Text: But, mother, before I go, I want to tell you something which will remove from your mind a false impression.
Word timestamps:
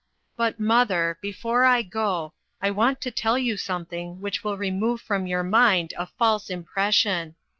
But, 0.35 0.59
mother, 0.59 1.19
before 1.21 1.63
I 1.63 1.83
go, 1.83 2.33
I 2.59 2.71
want 2.71 3.01
to 3.01 3.11
tell 3.11 3.37
you 3.37 3.55
something 3.55 4.19
which 4.19 4.43
will 4.43 4.57
remove 4.57 4.99
from 4.99 5.27
your 5.27 5.43
mind 5.43 5.93
a 5.95 6.07
false 6.07 6.49
impression. 6.49 7.35